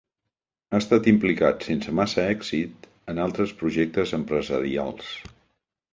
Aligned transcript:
Ha 0.75 0.79
esta 0.83 0.97
implicat 1.11 1.67
sense 1.67 1.93
massa 1.99 2.25
èxit 2.37 2.89
en 3.13 3.23
altres 3.27 3.53
projectes 3.61 4.19
empresarials. 4.23 5.17